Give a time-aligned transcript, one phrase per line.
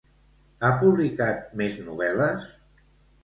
[0.61, 2.47] Ha publicat més novel·les?